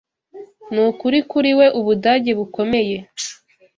[0.73, 2.97] Nukuri kuri we- Ubudage bukomeye,